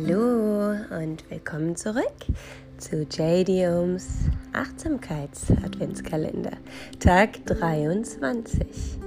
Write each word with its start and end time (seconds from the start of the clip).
Hallo 0.00 0.76
und 0.96 1.28
willkommen 1.28 1.74
zurück 1.74 2.14
zu 2.76 3.02
JD 3.02 3.66
Ohms 3.68 4.30
Achtsamkeits-Adventskalender, 4.52 6.52
Tag 7.00 7.44
23, 7.46 9.00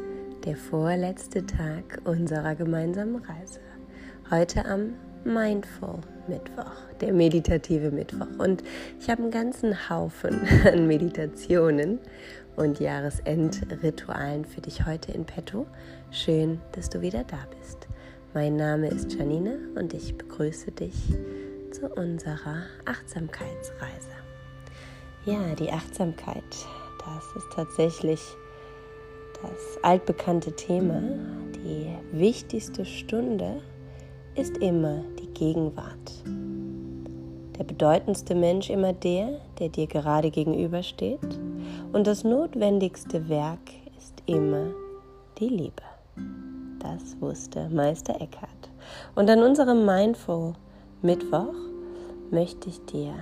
der 0.43 0.57
vorletzte 0.57 1.45
Tag 1.45 2.01
unserer 2.03 2.55
gemeinsamen 2.55 3.23
Reise. 3.23 3.61
Heute 4.29 4.65
am 4.65 4.95
Mindful 5.23 6.01
Mittwoch, 6.27 6.73
der 6.99 7.13
meditative 7.13 7.91
Mittwoch. 7.91 8.27
Und 8.37 8.61
ich 8.99 9.09
habe 9.09 9.21
einen 9.21 9.31
ganzen 9.31 9.89
Haufen 9.89 10.41
an 10.65 10.87
Meditationen 10.87 11.99
und 12.57 12.81
Jahresendritualen 12.81 14.43
für 14.43 14.59
dich 14.59 14.85
heute 14.85 15.13
in 15.13 15.23
petto. 15.23 15.67
Schön, 16.09 16.59
dass 16.73 16.89
du 16.89 17.01
wieder 17.01 17.23
da 17.23 17.47
bist. 17.57 17.87
Mein 18.33 18.55
Name 18.55 18.87
ist 18.87 19.11
Janine 19.13 19.59
und 19.75 19.93
ich 19.93 20.15
begrüße 20.15 20.71
dich 20.71 20.95
zu 21.71 21.89
unserer 21.97 22.63
Achtsamkeitsreise. 22.85 24.09
Ja, 25.25 25.53
die 25.55 25.69
Achtsamkeit, 25.69 26.41
das 26.99 27.35
ist 27.35 27.51
tatsächlich 27.53 28.21
das 29.41 29.83
altbekannte 29.83 30.53
Thema. 30.55 31.01
Die 31.55 31.89
wichtigste 32.17 32.85
Stunde 32.85 33.61
ist 34.35 34.57
immer 34.59 35.03
die 35.19 35.27
Gegenwart. 35.33 36.23
Der 37.59 37.65
bedeutendste 37.65 38.33
Mensch 38.33 38.69
immer 38.69 38.93
der, 38.93 39.41
der 39.59 39.67
dir 39.67 39.87
gerade 39.87 40.31
gegenübersteht. 40.31 41.37
Und 41.91 42.07
das 42.07 42.23
notwendigste 42.23 43.27
Werk 43.27 43.59
ist 43.97 44.23
immer 44.25 44.67
die 45.37 45.49
Liebe. 45.49 45.83
Das 46.81 47.21
wusste 47.21 47.69
Meister 47.69 48.15
Eckhart. 48.19 48.69
Und 49.13 49.29
an 49.29 49.43
unserem 49.43 49.85
Mindful 49.85 50.53
Mittwoch 51.03 51.53
möchte 52.31 52.69
ich 52.69 52.83
dir 52.85 53.13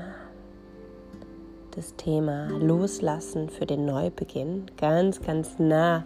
das 1.76 1.94
Thema 1.98 2.48
Loslassen 2.48 3.50
für 3.50 3.66
den 3.66 3.86
Neubeginn 3.86 4.68
ganz, 4.78 5.22
ganz 5.22 5.60
nah 5.60 6.06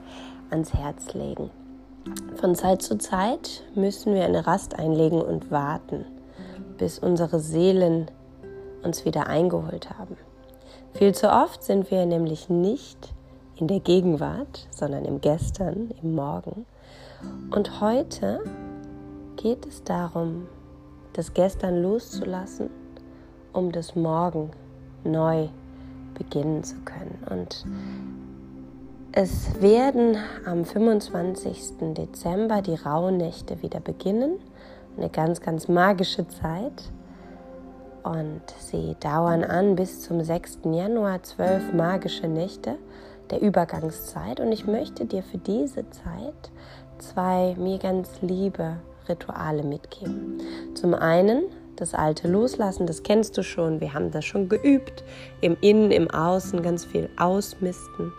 ans 0.50 0.74
Herz 0.74 1.14
legen. 1.14 1.52
Von 2.38 2.56
Zeit 2.56 2.82
zu 2.82 2.98
Zeit 2.98 3.64
müssen 3.76 4.16
wir 4.16 4.26
eine 4.26 4.48
Rast 4.48 4.80
einlegen 4.80 5.22
und 5.22 5.52
warten, 5.52 6.06
bis 6.80 6.98
unsere 6.98 7.40
Seelen 7.40 8.10
uns 8.82 9.06
wieder 9.06 9.28
eingeholt 9.28 9.92
haben. 10.00 10.18
Viel 10.94 11.14
zu 11.14 11.32
oft 11.32 11.64
sind 11.64 11.92
wir 11.92 12.08
nämlich 12.08 12.50
nicht 12.50 13.14
in 13.58 13.68
der 13.68 13.80
Gegenwart, 13.80 14.68
sondern 14.72 15.06
im 15.06 15.22
Gestern, 15.22 15.92
im 16.02 16.16
Morgen 16.16 16.66
und 17.52 17.82
heute 17.82 18.44
geht 19.36 19.66
es 19.66 19.84
darum, 19.84 20.48
das 21.14 21.34
Gestern 21.34 21.82
loszulassen, 21.82 22.70
um 23.52 23.72
das 23.72 23.96
Morgen 23.96 24.52
neu 25.04 25.50
beginnen 26.14 26.64
zu 26.64 26.76
können. 26.86 27.20
Und 27.30 27.66
es 29.12 29.62
werden 29.62 30.18
am 30.46 30.66
25. 30.66 31.94
Dezember 31.94 32.62
die 32.62 32.76
Rauhnächte 32.76 33.62
wieder 33.62 33.80
beginnen. 33.80 34.40
Eine 34.98 35.10
ganz, 35.10 35.42
ganz 35.42 35.68
magische 35.68 36.28
Zeit. 36.28 36.92
Und 38.04 38.42
sie 38.58 38.96
dauern 39.00 39.44
an 39.44 39.76
bis 39.76 40.02
zum 40.02 40.22
6. 40.22 40.60
Januar, 40.66 41.24
zwölf 41.24 41.74
magische 41.74 42.28
Nächte 42.28 42.78
der 43.30 43.42
Übergangszeit. 43.42 44.40
Und 44.40 44.52
ich 44.52 44.66
möchte 44.66 45.06
dir 45.06 45.24
für 45.24 45.38
diese 45.38 45.90
Zeit 45.92 46.52
zwei 47.04 47.56
mir 47.58 47.78
ganz 47.78 48.10
liebe 48.22 48.78
Rituale 49.08 49.64
mitgeben. 49.64 50.42
Zum 50.74 50.94
einen 50.94 51.44
das 51.76 51.94
alte 51.94 52.28
Loslassen, 52.28 52.88
das 52.88 53.04
kennst 53.04 53.38
du 53.38 53.44
schon, 53.44 53.82
wir 53.82 53.94
haben 53.94 54.12
das 54.12 54.26
schon 54.26 54.48
geübt, 54.48 55.04
im 55.42 55.58
Innen, 55.62 55.92
im 55.92 56.10
Außen 56.10 56.62
ganz 56.62 56.86
viel 56.86 57.10
ausmisten, 57.18 58.14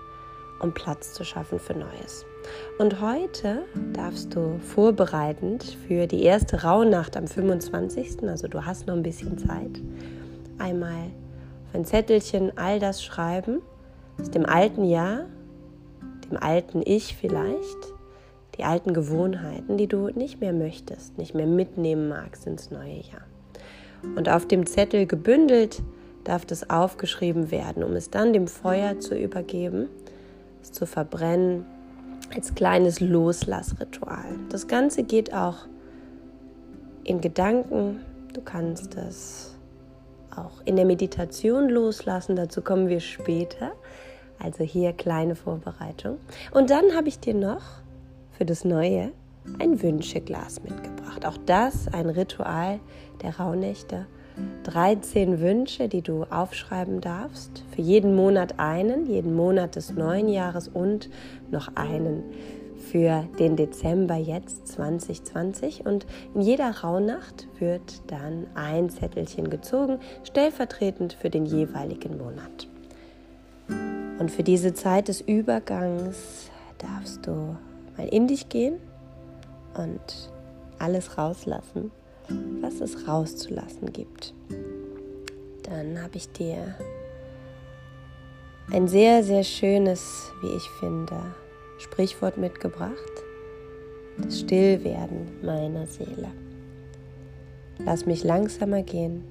um 0.60 0.74
Platz 0.74 1.14
zu 1.14 1.24
schaffen 1.24 1.58
für 1.58 1.74
Neues. 1.74 2.26
Und 2.78 3.00
heute 3.00 3.62
darfst 3.92 4.34
du 4.34 4.58
vorbereitend 4.58 5.64
für 5.86 6.06
die 6.06 6.24
erste 6.24 6.62
Rauhnacht 6.62 7.16
am 7.16 7.26
25., 7.26 8.28
also 8.28 8.48
du 8.48 8.64
hast 8.66 8.86
noch 8.86 8.94
ein 8.94 9.02
bisschen 9.02 9.38
Zeit, 9.38 9.80
einmal 10.58 11.10
auf 11.68 11.74
ein 11.74 11.84
Zettelchen 11.84 12.56
all 12.58 12.80
das 12.80 13.02
schreiben, 13.02 13.62
aus 14.20 14.30
dem 14.30 14.46
alten 14.46 14.84
Jahr, 14.84 15.26
dem 16.28 16.36
alten 16.36 16.82
Ich 16.84 17.16
vielleicht, 17.16 17.93
die 18.56 18.64
alten 18.64 18.94
Gewohnheiten, 18.94 19.76
die 19.76 19.86
du 19.86 20.08
nicht 20.08 20.40
mehr 20.40 20.52
möchtest, 20.52 21.18
nicht 21.18 21.34
mehr 21.34 21.46
mitnehmen 21.46 22.08
magst 22.08 22.46
ins 22.46 22.70
neue 22.70 22.96
Jahr. 22.96 23.26
Und 24.16 24.28
auf 24.28 24.46
dem 24.46 24.66
Zettel 24.66 25.06
gebündelt 25.06 25.82
darf 26.24 26.44
das 26.44 26.70
aufgeschrieben 26.70 27.50
werden, 27.50 27.82
um 27.82 27.92
es 27.92 28.10
dann 28.10 28.32
dem 28.32 28.48
Feuer 28.48 29.00
zu 29.00 29.16
übergeben, 29.16 29.88
es 30.62 30.72
zu 30.72 30.86
verbrennen, 30.86 31.66
als 32.34 32.54
kleines 32.54 33.00
Loslassritual. 33.00 34.24
Das 34.48 34.66
Ganze 34.66 35.02
geht 35.02 35.34
auch 35.34 35.66
in 37.04 37.20
Gedanken. 37.20 38.00
Du 38.32 38.40
kannst 38.40 38.96
es 38.96 39.54
auch 40.34 40.62
in 40.64 40.76
der 40.76 40.84
Meditation 40.84 41.68
loslassen. 41.68 42.36
Dazu 42.36 42.62
kommen 42.62 42.88
wir 42.88 43.00
später. 43.00 43.72
Also 44.38 44.64
hier 44.64 44.92
kleine 44.92 45.36
Vorbereitung. 45.36 46.18
Und 46.50 46.70
dann 46.70 46.94
habe 46.94 47.08
ich 47.08 47.20
dir 47.20 47.34
noch 47.34 47.62
für 48.36 48.44
das 48.44 48.64
Neue 48.64 49.12
ein 49.58 49.82
Wünscheglas 49.82 50.62
mitgebracht. 50.62 51.26
Auch 51.26 51.38
das 51.46 51.88
ein 51.88 52.08
Ritual 52.08 52.80
der 53.22 53.38
Rauhnächte. 53.38 54.06
13 54.64 55.40
Wünsche, 55.40 55.88
die 55.88 56.02
du 56.02 56.24
aufschreiben 56.24 57.00
darfst. 57.00 57.62
Für 57.74 57.82
jeden 57.82 58.16
Monat 58.16 58.58
einen, 58.58 59.06
jeden 59.06 59.34
Monat 59.34 59.76
des 59.76 59.92
neuen 59.92 60.28
Jahres 60.28 60.66
und 60.68 61.08
noch 61.50 61.68
einen 61.76 62.24
für 62.90 63.24
den 63.38 63.56
Dezember 63.56 64.16
jetzt 64.16 64.68
2020. 64.68 65.86
Und 65.86 66.06
in 66.34 66.40
jeder 66.40 66.70
Rauhnacht 66.70 67.46
wird 67.58 68.02
dann 68.10 68.46
ein 68.54 68.90
Zettelchen 68.90 69.50
gezogen, 69.50 69.98
stellvertretend 70.24 71.12
für 71.12 71.30
den 71.30 71.46
jeweiligen 71.46 72.18
Monat. 72.18 72.68
Und 74.18 74.30
für 74.30 74.42
diese 74.42 74.74
Zeit 74.74 75.08
des 75.08 75.20
Übergangs 75.20 76.50
darfst 76.78 77.26
du 77.26 77.56
mal 77.96 78.08
in 78.08 78.26
dich 78.26 78.48
gehen 78.48 78.76
und 79.74 80.30
alles 80.78 81.18
rauslassen, 81.18 81.90
was 82.60 82.80
es 82.80 83.06
rauszulassen 83.06 83.92
gibt. 83.92 84.34
Dann 85.62 86.02
habe 86.02 86.16
ich 86.16 86.30
dir 86.30 86.74
ein 88.72 88.88
sehr, 88.88 89.22
sehr 89.22 89.44
schönes, 89.44 90.32
wie 90.42 90.56
ich 90.56 90.68
finde, 90.80 91.20
Sprichwort 91.78 92.38
mitgebracht. 92.38 92.92
Das 94.18 94.40
Stillwerden 94.40 95.26
meiner 95.42 95.86
Seele. 95.86 96.28
Lass 97.78 98.06
mich 98.06 98.22
langsamer 98.22 98.82
gehen, 98.82 99.24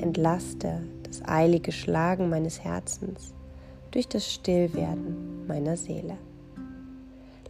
entlaste 0.00 0.82
das 1.04 1.22
eilige 1.24 1.70
Schlagen 1.70 2.28
meines 2.28 2.64
Herzens 2.64 3.32
durch 3.92 4.08
das 4.08 4.30
Stillwerden 4.30 5.46
meiner 5.46 5.76
Seele. 5.76 6.18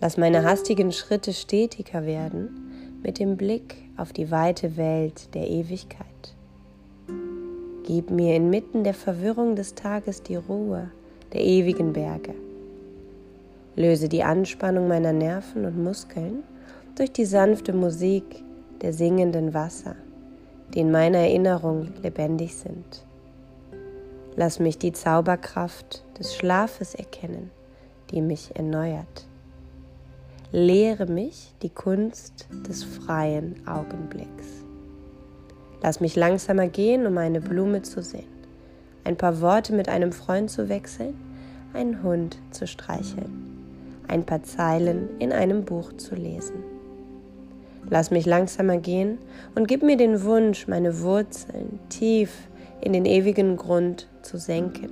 Lass 0.01 0.19
meine 0.19 0.45
hastigen 0.45 0.93
Schritte 0.93 1.33
stetiger 1.33 2.05
werden 2.05 3.01
mit 3.03 3.19
dem 3.19 3.37
Blick 3.37 3.77
auf 3.97 4.12
die 4.12 4.31
weite 4.31 4.77
Welt 4.77 5.34
der 5.34 5.49
Ewigkeit. 5.49 6.07
Gib 7.84 8.11
mir 8.11 8.35
inmitten 8.35 8.85
der 8.85 8.95
Verwirrung 8.95 9.56
des 9.56 9.75
Tages 9.75 10.23
die 10.23 10.37
Ruhe 10.37 10.91
der 11.33 11.41
ewigen 11.41 11.93
Berge. 11.93 12.35
Löse 13.75 14.09
die 14.09 14.23
Anspannung 14.23 14.89
meiner 14.89 15.12
Nerven 15.12 15.65
und 15.65 15.83
Muskeln 15.83 16.43
durch 16.97 17.12
die 17.12 17.25
sanfte 17.25 17.73
Musik 17.73 18.43
der 18.82 18.93
singenden 18.93 19.55
Wasser, 19.55 19.97
die 20.75 20.81
in 20.81 20.91
meiner 20.91 21.19
Erinnerung 21.19 21.88
lebendig 22.03 22.56
sind. 22.56 23.06
Lass 24.35 24.59
mich 24.59 24.79
die 24.79 24.93
Zauberkraft 24.93 26.05
des 26.19 26.35
Schlafes 26.35 26.94
erkennen, 26.94 27.50
die 28.11 28.20
mich 28.20 28.55
erneuert. 28.55 29.26
Lehre 30.58 31.05
mich 31.05 31.53
die 31.61 31.69
Kunst 31.69 32.49
des 32.67 32.82
freien 32.82 33.56
Augenblicks. 33.67 34.64
Lass 35.82 36.00
mich 36.00 36.17
langsamer 36.17 36.69
gehen, 36.69 37.06
um 37.06 37.19
eine 37.19 37.43
Blume 37.43 37.82
zu 37.82 38.03
sehen, 38.03 38.25
ein 39.05 39.19
paar 39.19 39.43
Worte 39.43 39.75
mit 39.75 39.91
einem 39.91 40.12
Freund 40.12 40.50
zu 40.50 40.70
wechseln, 40.70 41.12
einen 41.75 42.03
Hund 42.03 42.38
zu 42.53 42.67
streicheln, 42.67 43.58
ein 44.08 44.25
paar 44.25 44.44
Zeilen 44.44 45.11
in 45.19 45.31
einem 45.31 45.67
Buch 45.67 45.93
zu 45.99 46.14
lesen. 46.14 46.64
Lass 47.91 48.11
mich 48.11 48.25
langsamer 48.25 48.79
gehen 48.79 49.19
und 49.55 49.69
gib 49.69 49.82
mir 49.82 49.99
den 49.99 50.23
Wunsch, 50.23 50.69
meine 50.69 51.03
Wurzeln 51.03 51.81
tief 51.91 52.32
in 52.81 52.94
den 52.94 53.05
ewigen 53.05 53.58
Grund 53.58 54.08
zu 54.23 54.38
senken, 54.38 54.88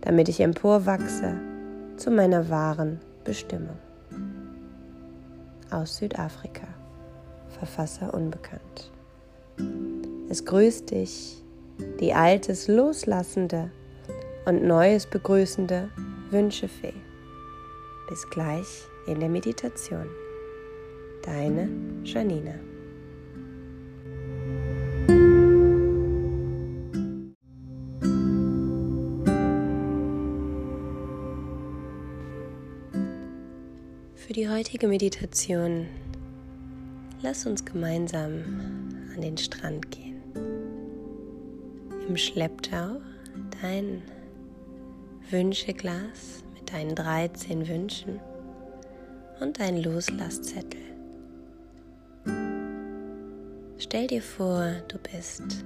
damit 0.00 0.30
ich 0.30 0.40
emporwachse 0.40 1.34
zu 1.98 2.10
meiner 2.10 2.48
wahren 2.48 2.98
Bestimmung 3.24 3.76
aus 5.72 5.96
Südafrika. 5.96 6.66
Verfasser 7.58 8.14
unbekannt. 8.14 8.90
Es 10.28 10.44
grüßt 10.44 10.90
dich 10.90 11.42
die 12.00 12.14
altes 12.14 12.68
loslassende 12.68 13.70
und 14.46 14.62
neues 14.62 15.06
begrüßende 15.06 15.88
Wünschefee. 16.30 16.94
Bis 18.08 18.28
gleich 18.30 18.84
in 19.06 19.20
der 19.20 19.28
Meditation. 19.28 20.06
Deine 21.22 21.68
Janina. 22.04 22.69
Heutige 34.60 34.88
Meditation 34.88 35.86
lass 37.22 37.46
uns 37.46 37.64
gemeinsam 37.64 38.44
an 39.14 39.22
den 39.22 39.38
Strand 39.38 39.90
gehen. 39.90 40.20
Im 42.06 42.14
Schlepptau 42.18 43.00
dein 43.62 44.02
Wünscheglas 45.30 46.44
mit 46.52 46.70
deinen 46.70 46.94
13 46.94 47.68
Wünschen 47.68 48.20
und 49.40 49.58
dein 49.58 49.82
Loslasszettel. 49.82 50.82
Stell 53.78 54.08
dir 54.08 54.20
vor, 54.20 54.74
du 54.88 54.98
bist 54.98 55.64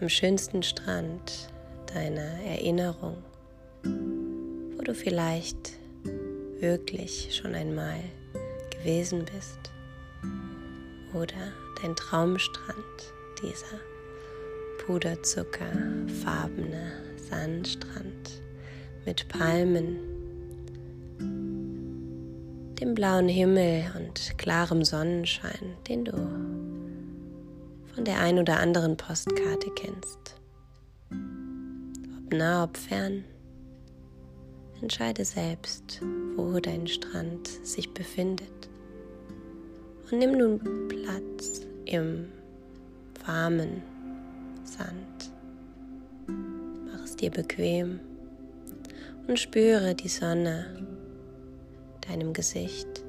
am 0.00 0.08
schönsten 0.08 0.62
Strand 0.62 1.50
deiner 1.92 2.40
Erinnerung, 2.44 3.16
wo 3.82 4.82
du 4.84 4.94
vielleicht 4.94 5.77
wirklich 6.60 7.34
schon 7.34 7.54
einmal 7.54 8.00
gewesen 8.70 9.24
bist 9.24 9.58
oder 11.14 11.52
dein 11.80 11.96
Traumstrand, 11.96 13.14
dieser 13.42 13.80
puderzuckerfarbene 14.84 16.92
Sandstrand 17.28 18.42
mit 19.04 19.28
Palmen, 19.28 19.98
dem 22.80 22.94
blauen 22.94 23.28
Himmel 23.28 23.84
und 23.96 24.38
klarem 24.38 24.84
Sonnenschein, 24.84 25.76
den 25.88 26.04
du 26.04 26.12
von 27.94 28.04
der 28.04 28.20
ein 28.20 28.38
oder 28.38 28.60
anderen 28.60 28.96
Postkarte 28.96 29.70
kennst. 29.74 30.36
Ob 31.10 32.32
nah, 32.32 32.62
ob 32.64 32.76
fern, 32.76 33.24
entscheide 34.80 35.24
selbst, 35.24 36.00
wo 36.36 36.58
dein 36.60 36.86
Strand 36.86 37.48
sich 37.62 37.92
befindet. 37.92 38.68
Und 40.10 40.18
nimm 40.18 40.38
nun 40.38 40.88
Platz 40.88 41.66
im 41.84 42.28
warmen 43.26 43.82
Sand. 44.64 45.30
Mach 46.26 47.04
es 47.04 47.16
dir 47.16 47.30
bequem 47.30 48.00
und 49.26 49.38
spüre 49.38 49.94
die 49.94 50.08
Sonne 50.08 50.86
deinem 52.08 52.32
Gesicht, 52.32 53.04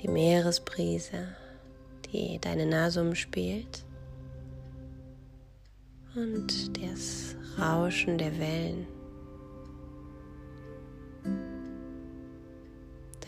die 0.00 0.08
Meeresbrise, 0.08 1.28
die 2.12 2.38
deine 2.40 2.66
Nase 2.66 3.00
umspielt 3.00 3.84
und 6.14 6.76
das 6.82 7.36
Rauschen 7.58 8.18
der 8.18 8.36
Wellen. 8.38 8.97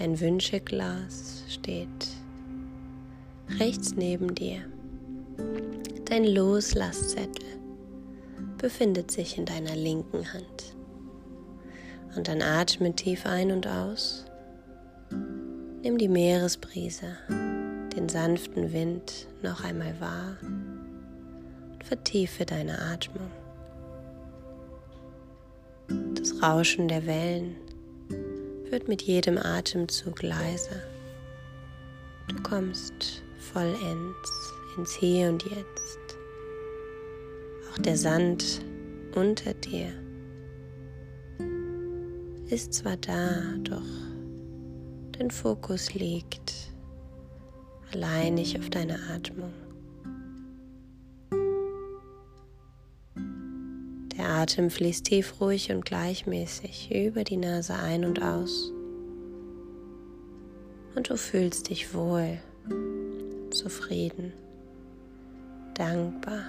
Dein 0.00 0.18
Wünscheglas 0.18 1.44
steht 1.46 2.08
rechts 3.58 3.96
neben 3.96 4.34
dir. 4.34 4.62
Dein 6.06 6.24
Loslasszettel 6.24 7.44
befindet 8.56 9.10
sich 9.10 9.36
in 9.36 9.44
deiner 9.44 9.76
linken 9.76 10.32
Hand. 10.32 10.74
Und 12.16 12.28
dann 12.28 12.40
atme 12.40 12.96
tief 12.96 13.26
ein 13.26 13.52
und 13.52 13.66
aus. 13.66 14.24
Nimm 15.82 15.98
die 15.98 16.08
Meeresbrise, 16.08 17.18
den 17.28 18.08
sanften 18.08 18.72
Wind 18.72 19.28
noch 19.42 19.62
einmal 19.62 20.00
wahr 20.00 20.38
und 20.40 21.84
vertiefe 21.84 22.46
deine 22.46 22.80
Atmung. 22.80 23.30
Das 26.14 26.42
Rauschen 26.42 26.88
der 26.88 27.04
Wellen 27.04 27.56
wird 28.70 28.88
mit 28.88 29.02
jedem 29.02 29.38
Atemzug 29.38 30.22
leiser. 30.22 30.82
Du 32.28 32.36
kommst 32.42 33.22
vollends 33.52 34.54
ins 34.76 34.94
Hier 34.94 35.28
und 35.28 35.42
Jetzt. 35.42 36.16
Auch 37.70 37.78
der 37.78 37.96
Sand 37.96 38.62
unter 39.14 39.54
dir 39.54 39.92
ist 42.48 42.74
zwar 42.74 42.96
da, 42.96 43.42
doch 43.62 43.82
dein 45.12 45.30
Fokus 45.30 45.94
liegt 45.94 46.72
alleinig 47.92 48.58
auf 48.58 48.70
deiner 48.70 48.98
Atmung. 49.14 49.52
Atem 54.30 54.70
fließt 54.70 55.06
tief, 55.06 55.40
ruhig 55.40 55.72
und 55.72 55.84
gleichmäßig 55.84 56.94
über 56.94 57.24
die 57.24 57.36
Nase 57.36 57.74
ein 57.74 58.04
und 58.04 58.22
aus. 58.22 58.72
Und 60.94 61.10
du 61.10 61.16
fühlst 61.16 61.68
dich 61.68 61.92
wohl, 61.94 62.38
zufrieden, 63.50 64.32
dankbar 65.74 66.44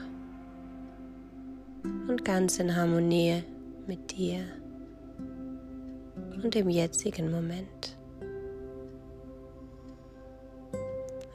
und 2.07 2.23
ganz 2.23 2.59
in 2.59 2.75
Harmonie 2.75 3.43
mit 3.87 4.15
dir 4.15 4.43
und 6.43 6.55
im 6.55 6.69
jetzigen 6.69 7.31
Moment. 7.31 7.97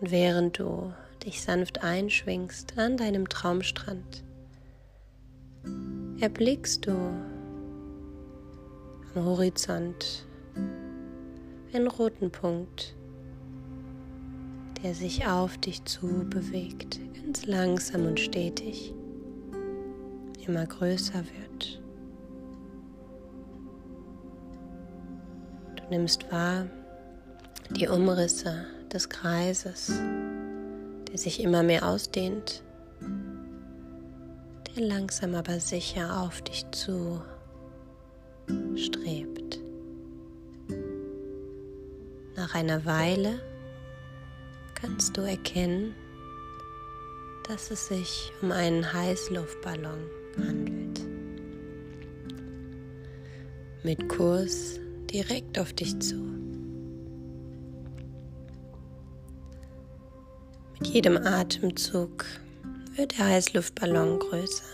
Und 0.01 0.11
während 0.13 0.61
du 0.61 0.93
dich 1.25 1.43
sanft 1.43 1.83
einschwingst 1.83 2.79
an 2.79 2.97
deinem 2.97 3.29
Traumstrand, 3.29 4.23
erblickst 6.21 6.87
du 6.87 6.93
am 9.15 9.25
Horizont 9.25 10.27
einen 11.73 11.89
roten 11.89 12.31
Punkt, 12.31 12.97
der 14.83 14.95
sich 14.95 15.27
auf 15.27 15.59
dich 15.59 15.85
zu 15.85 16.07
bewegt, 16.31 17.01
ganz 17.23 17.45
langsam 17.45 18.07
und 18.07 18.19
stetig, 18.19 18.95
immer 20.47 20.65
größer 20.65 21.23
wird. 21.23 21.83
Du 25.77 25.83
nimmst 25.91 26.31
wahr 26.33 26.67
die 27.71 27.89
Umrisse 27.89 28.65
des 28.91 29.09
Kreises, 29.09 29.93
der 31.11 31.19
sich 31.19 31.43
immer 31.43 31.63
mehr 31.63 31.87
ausdehnt 31.87 32.63
langsam 34.81 35.35
aber 35.35 35.61
sicher 35.61 36.21
auf 36.21 36.43
dich 36.43 36.65
zu 36.71 37.23
strebt. 38.77 39.59
Nach 42.37 42.55
einer 42.55 42.85
Weile 42.85 43.41
kannst 44.75 45.17
du 45.17 45.23
erkennen, 45.23 45.95
dass 47.49 47.71
es 47.71 47.89
sich 47.89 48.33
um 48.43 48.53
einen 48.53 48.93
Heißluftballon 48.93 49.99
handelt. 50.37 51.01
Mit 53.83 54.09
Kurs 54.09 54.79
direkt 55.11 55.59
auf 55.59 55.73
dich 55.73 55.99
zu. 56.01 56.17
Mit 60.79 60.89
jedem 60.89 61.17
Atemzug 61.17 62.25
wird 62.97 63.19
der 63.19 63.27
Heißluftballon 63.27 64.19
größer 64.19 64.65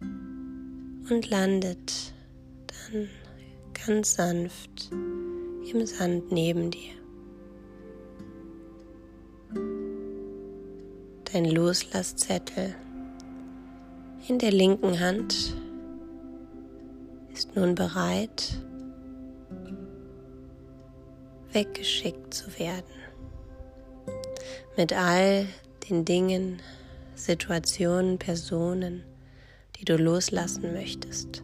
und 0.00 1.30
landet 1.30 2.12
dann 2.66 3.08
ganz 3.86 4.14
sanft 4.14 4.90
im 4.90 5.86
Sand 5.86 6.32
neben 6.32 6.70
dir. 6.70 6.94
Dein 11.32 11.44
Loslasszettel 11.44 12.74
in 14.28 14.38
der 14.38 14.50
linken 14.50 14.98
Hand 14.98 15.54
ist 17.32 17.54
nun 17.54 17.74
bereit, 17.74 18.58
weggeschickt 21.52 22.34
zu 22.34 22.58
werden. 22.58 22.84
Mit 24.76 24.92
all 24.92 25.46
den 25.88 26.04
Dingen, 26.04 26.60
Situationen, 27.14 28.18
Personen, 28.18 29.04
die 29.76 29.84
du 29.84 29.96
loslassen 29.96 30.72
möchtest, 30.72 31.42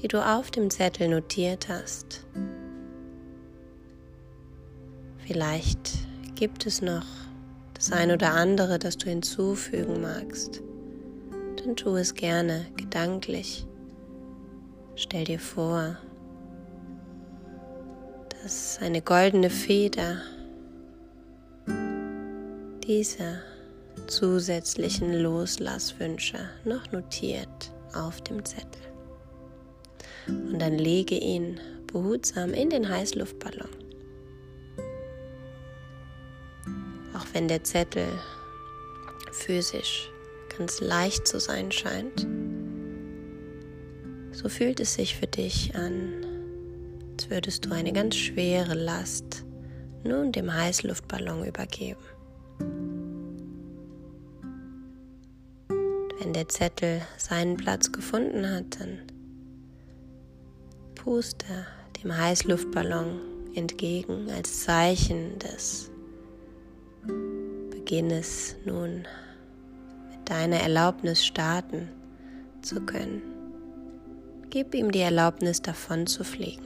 die 0.00 0.08
du 0.08 0.24
auf 0.24 0.50
dem 0.50 0.70
Zettel 0.70 1.08
notiert 1.08 1.68
hast. 1.68 2.24
Vielleicht 5.26 5.90
gibt 6.34 6.66
es 6.66 6.82
noch 6.82 7.06
das 7.74 7.92
ein 7.92 8.10
oder 8.10 8.32
andere, 8.32 8.78
das 8.78 8.96
du 8.96 9.08
hinzufügen 9.08 10.00
magst, 10.00 10.62
dann 11.56 11.76
tu 11.76 11.96
es 11.96 12.14
gerne 12.14 12.66
gedanklich. 12.76 13.66
Stell 14.94 15.24
dir 15.24 15.40
vor, 15.40 15.96
dass 18.42 18.78
eine 18.82 19.00
goldene 19.00 19.50
Feder 19.50 20.18
diese 22.86 23.40
zusätzlichen 24.12 25.22
Loslasswünsche 25.22 26.36
noch 26.64 26.92
notiert 26.92 27.72
auf 27.94 28.20
dem 28.20 28.44
Zettel. 28.44 28.82
Und 30.26 30.58
dann 30.58 30.78
lege 30.78 31.14
ihn 31.14 31.58
behutsam 31.90 32.52
in 32.52 32.68
den 32.68 32.88
Heißluftballon. 32.88 33.70
Auch 37.14 37.26
wenn 37.32 37.48
der 37.48 37.64
Zettel 37.64 38.06
physisch 39.32 40.10
ganz 40.58 40.80
leicht 40.80 41.26
zu 41.26 41.40
sein 41.40 41.72
scheint, 41.72 42.26
so 44.32 44.50
fühlt 44.50 44.78
es 44.80 44.94
sich 44.94 45.16
für 45.16 45.26
dich 45.26 45.74
an, 45.74 46.26
als 47.12 47.30
würdest 47.30 47.64
du 47.64 47.72
eine 47.72 47.94
ganz 47.94 48.16
schwere 48.16 48.74
Last 48.74 49.44
nun 50.04 50.32
dem 50.32 50.52
Heißluftballon 50.52 51.46
übergeben. 51.46 52.11
Wenn 56.18 56.32
der 56.32 56.48
Zettel 56.48 57.02
seinen 57.16 57.56
Platz 57.56 57.90
gefunden 57.90 58.48
hat, 58.48 58.80
dann 58.80 58.98
puste 60.94 61.66
dem 62.02 62.16
Heißluftballon 62.16 63.20
entgegen 63.54 64.30
als 64.30 64.64
Zeichen 64.64 65.38
des 65.38 65.90
Beginnes 67.70 68.56
nun 68.64 69.06
mit 70.10 70.30
deiner 70.30 70.60
Erlaubnis 70.60 71.24
starten 71.24 71.88
zu 72.62 72.80
können. 72.80 73.22
Gib 74.50 74.74
ihm 74.74 74.90
die 74.92 75.00
Erlaubnis 75.00 75.62
davon 75.62 76.06
zu 76.06 76.24
fliegen 76.24 76.64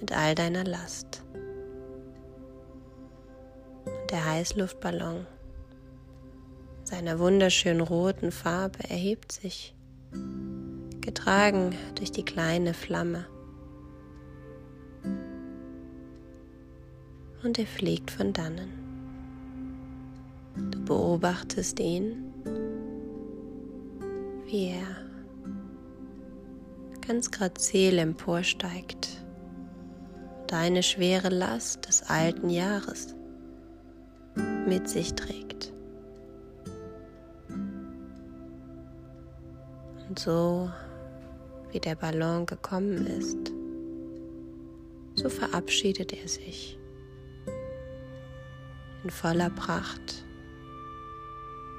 mit 0.00 0.16
all 0.16 0.34
deiner 0.34 0.64
Last. 0.64 1.22
Und 3.84 4.10
der 4.10 4.24
Heißluftballon 4.24 5.26
seiner 6.88 7.18
wunderschönen 7.18 7.82
roten 7.82 8.32
Farbe 8.32 8.78
erhebt 8.88 9.30
sich, 9.30 9.74
getragen 11.02 11.76
durch 11.96 12.10
die 12.10 12.24
kleine 12.24 12.72
Flamme. 12.72 13.26
Und 17.44 17.58
er 17.58 17.66
fliegt 17.66 18.10
von 18.10 18.32
dannen. 18.32 18.72
Du 20.70 20.82
beobachtest 20.86 21.78
ihn, 21.78 22.32
wie 24.46 24.70
er 24.70 24.96
ganz 27.06 27.30
grazil 27.30 27.98
emporsteigt, 27.98 29.08
deine 30.46 30.82
schwere 30.82 31.28
Last 31.28 31.86
des 31.86 32.02
alten 32.04 32.48
Jahres 32.48 33.14
mit 34.66 34.88
sich 34.88 35.12
trägt. 35.12 35.47
Und 40.18 40.24
so 40.24 40.68
wie 41.70 41.78
der 41.78 41.94
Ballon 41.94 42.44
gekommen 42.44 43.06
ist, 43.06 43.52
so 45.14 45.28
verabschiedet 45.28 46.12
er 46.12 46.26
sich 46.26 46.76
in 49.04 49.10
voller 49.10 49.50
Pracht. 49.50 50.24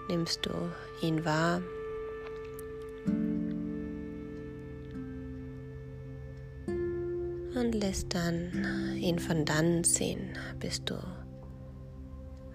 Nimmst 0.07 0.45
du 0.45 0.51
ihn 1.01 1.25
wahr 1.25 1.61
und 7.55 7.73
lässt 7.73 8.15
dann 8.15 8.95
ihn 8.95 9.19
von 9.19 9.43
dann 9.43 9.83
ziehen, 9.83 10.29
bis 10.61 10.81
du 10.85 10.95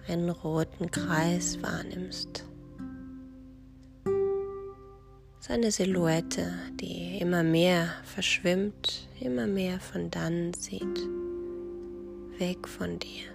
einen 0.07 0.31
roten 0.31 0.89
Kreis 0.89 1.61
wahrnimmst. 1.61 2.43
Seine 5.47 5.69
Silhouette, 5.69 6.53
die 6.81 7.19
immer 7.19 7.43
mehr 7.43 7.89
verschwimmt, 8.03 9.07
immer 9.19 9.45
mehr 9.45 9.79
von 9.79 10.09
dann 10.09 10.55
zieht, 10.55 10.99
weg 12.39 12.67
von 12.67 12.97
dir, 12.97 13.27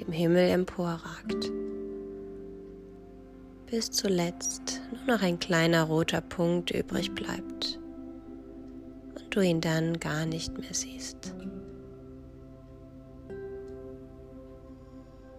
dem 0.00 0.10
Himmel 0.10 0.50
emporragt, 0.50 1.52
bis 3.70 3.92
zuletzt 3.92 4.80
nur 4.90 5.16
noch 5.16 5.22
ein 5.22 5.38
kleiner 5.38 5.84
roter 5.84 6.20
Punkt 6.20 6.72
übrig 6.72 7.14
bleibt. 7.14 7.78
Du 9.30 9.40
ihn 9.40 9.60
dann 9.60 10.00
gar 10.00 10.26
nicht 10.26 10.58
mehr 10.58 10.74
siehst. 10.74 11.32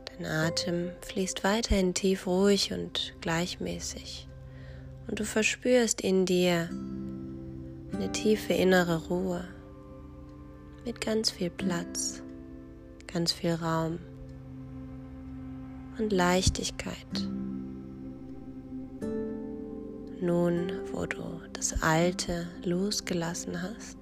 Dein 0.05 0.25
Atem 0.25 0.91
fließt 1.01 1.43
weiterhin 1.43 1.93
tief 1.93 2.27
ruhig 2.27 2.71
und 2.71 3.13
gleichmäßig 3.19 4.29
und 5.11 5.19
du 5.19 5.25
verspürst 5.25 5.99
in 5.99 6.25
dir 6.25 6.69
eine 7.91 8.11
tiefe 8.13 8.53
innere 8.53 9.07
Ruhe 9.09 9.43
mit 10.85 11.01
ganz 11.01 11.29
viel 11.29 11.49
Platz, 11.49 12.23
ganz 13.11 13.33
viel 13.33 13.55
Raum 13.55 13.99
und 15.99 16.13
Leichtigkeit. 16.13 16.95
Nun, 20.21 20.71
wo 20.93 21.05
du 21.05 21.41
das 21.51 21.83
Alte 21.83 22.47
losgelassen 22.63 23.61
hast, 23.61 23.97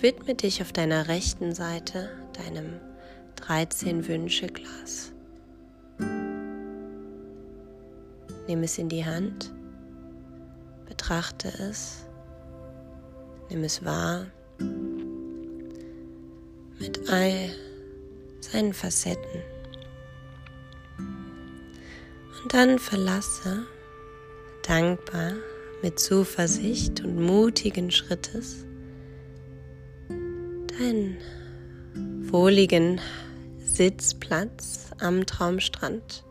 widme 0.00 0.34
dich 0.34 0.60
auf 0.62 0.72
deiner 0.72 1.06
rechten 1.06 1.54
Seite 1.54 2.10
deinem 2.32 2.80
13 3.36 4.08
Wünsche 4.08 4.48
Glas. 4.48 5.12
Nimm 8.48 8.62
es 8.64 8.78
in 8.78 8.88
die 8.88 9.04
Hand, 9.04 9.52
betrachte 10.98 11.48
es, 11.70 12.04
nimm 13.48 13.62
es 13.62 13.84
wahr 13.84 14.26
mit 16.80 17.08
all 17.08 17.50
seinen 18.40 18.74
Facetten. 18.74 19.42
Und 20.98 22.52
dann 22.52 22.80
verlasse 22.80 23.64
dankbar, 24.66 25.34
mit 25.82 26.00
Zuversicht 26.00 27.04
und 27.04 27.20
mutigen 27.24 27.92
Schrittes 27.92 28.66
deinen 30.08 31.16
wohligen 32.22 33.00
Sitzplatz 33.64 34.90
am 34.98 35.24
Traumstrand 35.24 36.24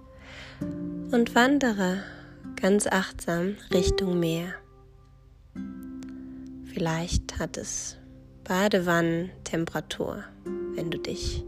und 1.11 1.33
wandere 1.35 2.03
ganz 2.59 2.87
achtsam 2.87 3.55
Richtung 3.71 4.19
Meer. 4.19 4.55
Vielleicht 6.73 7.37
hat 7.37 7.55
es 7.55 7.97
Badewannentemperatur, 8.43 10.23
wenn 10.73 10.89
du 10.89 10.97
dich 10.97 11.45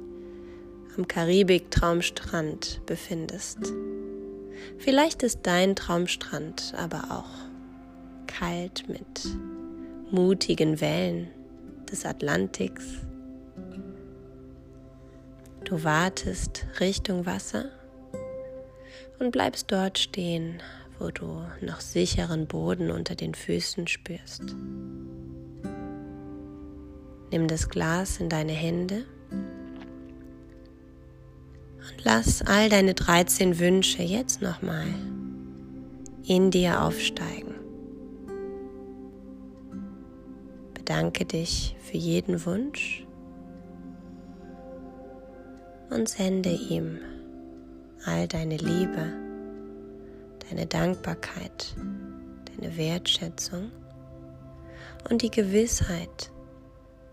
am 0.96 1.08
Karibik-Traumstrand 1.08 2.82
befindest. 2.86 3.58
Vielleicht 4.78 5.24
ist 5.24 5.40
dein 5.44 5.76
Traumstrand 5.76 6.74
aber 6.78 7.06
auch 7.10 8.28
kalt 8.28 8.88
mit 8.88 9.28
mutigen 10.12 10.80
Wellen 10.80 11.28
des 11.92 12.06
Atlantiks. 12.06 12.86
Du 15.66 15.84
wartest 15.84 16.66
Richtung 16.80 17.26
Wasser 17.26 17.66
und 19.20 19.32
bleibst 19.32 19.72
dort 19.72 19.98
stehen, 19.98 20.62
wo 21.00 21.12
du 21.12 21.42
noch 21.62 21.80
sicheren 21.80 22.48
Boden 22.48 22.92
unter 22.92 23.16
den 23.16 23.34
Füßen 23.34 23.88
spürst. 23.88 24.44
Nimm 27.32 27.48
das 27.48 27.70
Glas 27.70 28.20
in 28.20 28.30
deine 28.30 28.52
Hände 28.52 29.06
und 29.32 29.46
lass 32.04 32.42
all 32.42 32.70
deine 32.70 32.94
13 32.94 33.60
Wünsche 33.60 34.04
jetzt 34.04 34.42
nochmal 34.42 34.88
in 36.26 36.52
dir 36.52 36.82
aufsteigen. 36.82 37.56
Bedanke 40.74 41.26
dich 41.26 41.76
für 41.82 41.98
jeden 41.98 42.46
Wunsch 42.46 43.06
und 45.90 46.10
sende 46.10 46.50
ihm 46.50 47.00
all 48.06 48.28
deine 48.28 48.58
Liebe, 48.58 49.29
deine 50.50 50.66
Dankbarkeit, 50.66 51.76
deine 52.56 52.76
Wertschätzung 52.78 53.72
und 55.10 55.22
die 55.22 55.32
Gewissheit, 55.32 56.32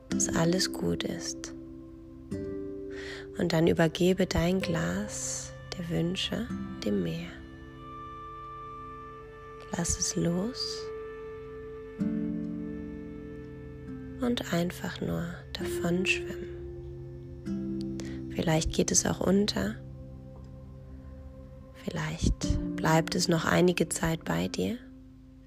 dass 0.08 0.28
alles 0.34 0.72
gut 0.72 1.04
ist 1.04 1.52
und 3.38 3.52
dann 3.52 3.66
übergebe 3.66 4.26
dein 4.26 4.60
Glas 4.60 5.52
der 5.76 5.88
Wünsche 5.90 6.46
dem 6.84 7.02
Meer. 7.02 7.28
Lass 9.76 9.98
es 9.98 10.16
los 10.16 10.78
und 14.20 14.52
einfach 14.52 15.00
nur 15.00 15.26
davon 15.52 16.06
schwimmen. 16.06 16.56
Vielleicht 18.34 18.72
geht 18.72 18.90
es 18.92 19.04
auch 19.06 19.20
unter. 19.20 19.76
Vielleicht 21.88 22.58
bleibt 22.74 23.14
es 23.14 23.28
noch 23.28 23.44
einige 23.44 23.88
Zeit 23.88 24.24
bei 24.24 24.48
dir. 24.48 24.76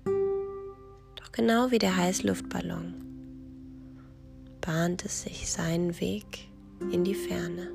Doch 0.05 1.33
genau 1.33 1.69
wie 1.71 1.79
der 1.79 1.97
Heißluftballon 1.97 2.93
bahnt 4.61 5.03
es 5.03 5.23
sich 5.23 5.51
seinen 5.51 5.99
Weg 5.99 6.49
in 6.93 7.03
die 7.03 7.15
Ferne. 7.15 7.71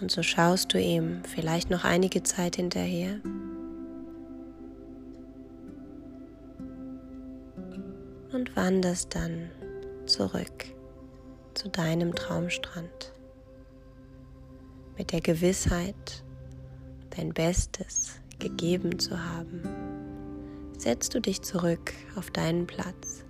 Und 0.00 0.10
so 0.10 0.22
schaust 0.22 0.72
du 0.72 0.80
ihm 0.80 1.22
vielleicht 1.24 1.68
noch 1.68 1.84
einige 1.84 2.22
Zeit 2.22 2.56
hinterher. 2.56 3.20
Und 8.32 8.56
wanderst 8.56 9.14
dann 9.14 9.50
zurück 10.06 10.75
zu 11.56 11.68
deinem 11.68 12.14
Traumstrand. 12.14 13.12
Mit 14.98 15.12
der 15.12 15.20
Gewissheit, 15.20 16.24
dein 17.16 17.32
Bestes 17.32 18.20
gegeben 18.38 18.98
zu 18.98 19.18
haben, 19.18 19.62
setzt 20.78 21.14
du 21.14 21.20
dich 21.20 21.42
zurück 21.42 21.92
auf 22.16 22.30
deinen 22.30 22.66
Platz. 22.66 23.24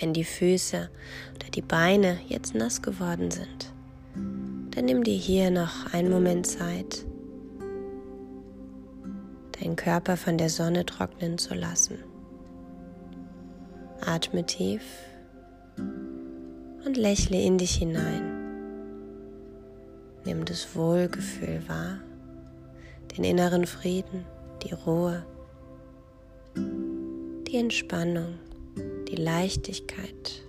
Wenn 0.00 0.14
die 0.14 0.24
Füße 0.24 0.90
oder 1.34 1.50
die 1.50 1.62
Beine 1.62 2.18
jetzt 2.26 2.54
nass 2.54 2.80
geworden 2.80 3.30
sind, 3.30 3.72
dann 4.70 4.86
nimm 4.86 5.02
dir 5.02 5.16
hier 5.16 5.50
noch 5.50 5.92
einen 5.92 6.10
Moment 6.10 6.46
Zeit, 6.46 7.04
deinen 9.60 9.76
Körper 9.76 10.16
von 10.16 10.38
der 10.38 10.48
Sonne 10.48 10.86
trocknen 10.86 11.36
zu 11.36 11.54
lassen. 11.54 11.98
Atme 14.00 14.46
tief 14.46 14.82
und 16.88 16.96
lächle 16.96 17.38
in 17.38 17.58
dich 17.58 17.74
hinein. 17.74 18.32
Nimm 20.24 20.46
das 20.46 20.74
Wohlgefühl 20.74 21.60
wahr, 21.68 21.98
den 23.14 23.24
inneren 23.24 23.66
Frieden, 23.66 24.24
die 24.62 24.72
Ruhe, 24.72 25.22
die 26.56 27.58
Entspannung, 27.58 28.38
die 29.06 29.16
Leichtigkeit, 29.16 30.42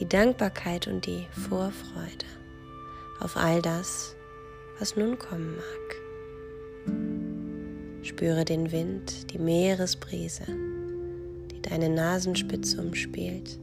die 0.00 0.08
Dankbarkeit 0.08 0.88
und 0.88 1.06
die 1.06 1.24
Vorfreude 1.48 2.26
auf 3.20 3.36
all 3.36 3.62
das, 3.62 4.16
was 4.80 4.96
nun 4.96 5.16
kommen 5.16 5.54
mag. 5.54 5.94
Spüre 8.02 8.44
den 8.44 8.72
Wind, 8.72 9.32
die 9.32 9.38
Meeresbrise, 9.38 10.46
die 11.52 11.62
deine 11.62 11.88
Nasenspitze 11.88 12.80
umspielt, 12.80 13.60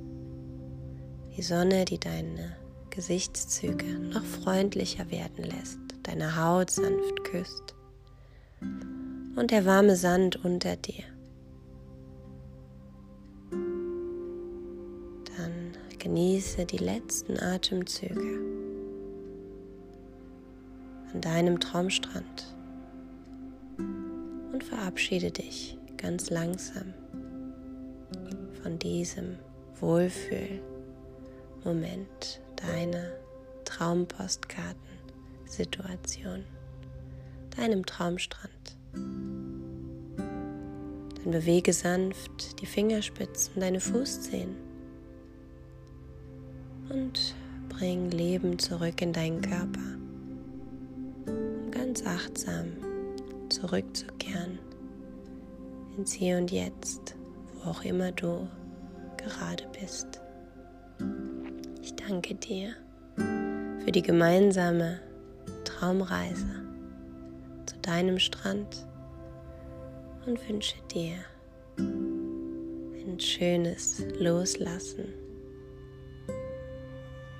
die 1.37 1.43
Sonne, 1.43 1.85
die 1.85 1.99
deine 1.99 2.55
Gesichtszüge 2.89 3.99
noch 3.99 4.23
freundlicher 4.23 5.11
werden 5.11 5.43
lässt, 5.43 5.77
deine 6.01 6.35
Haut 6.35 6.71
sanft 6.71 7.23
küsst 7.23 7.75
und 9.35 9.51
der 9.51 9.65
warme 9.65 9.95
Sand 9.95 10.43
unter 10.43 10.75
dir. 10.75 11.03
Dann 15.37 15.73
genieße 15.99 16.65
die 16.65 16.79
letzten 16.79 17.39
Atemzüge 17.39 18.39
an 21.13 21.21
deinem 21.21 21.59
Traumstrand 21.59 22.55
und 23.77 24.63
verabschiede 24.63 25.29
dich 25.29 25.77
ganz 25.97 26.31
langsam 26.31 26.95
von 28.63 28.79
diesem 28.79 29.37
Wohlfühlmoment 31.67 32.41
deiner 32.55 33.11
Traumpostkartensituation, 33.65 36.45
deinem 37.55 37.85
Traumstrand. 37.85 38.77
Dann 38.93 40.23
bewege 41.31 41.73
sanft 41.73 42.61
die 42.61 42.65
Fingerspitzen, 42.65 43.59
deine 43.59 43.81
Fußzehen 43.81 44.55
und 46.89 47.35
bring 47.69 48.09
Leben 48.11 48.57
zurück 48.57 49.01
in 49.01 49.11
deinen 49.11 49.41
Körper 49.41 49.97
ganz 51.71 52.05
achtsam 52.05 52.67
zurückzukehren 53.49 54.57
ins 55.97 56.13
Hier 56.13 56.37
und 56.37 56.49
Jetzt, 56.51 57.15
wo 57.55 57.71
auch 57.71 57.83
immer 57.83 58.13
du 58.13 58.47
gerade 59.17 59.65
bist. 59.79 60.21
Ich 61.87 61.95
danke 61.95 62.35
dir 62.35 62.75
für 63.15 63.93
die 63.93 64.01
gemeinsame 64.01 64.99
Traumreise 65.63 66.65
zu 67.65 67.77
deinem 67.77 68.19
Strand 68.19 68.85
und 70.25 70.49
wünsche 70.49 70.75
dir 70.93 71.15
ein 71.77 73.17
schönes 73.21 74.03
Loslassen 74.19 75.13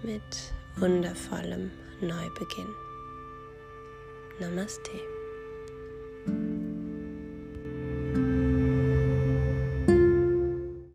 mit 0.01 0.21
wundervollem 0.77 1.69
Neubeginn. 1.99 2.73
Namaste. 4.39 5.16